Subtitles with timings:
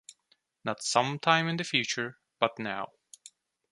[0.63, 2.89] Not sometime in the future, but now.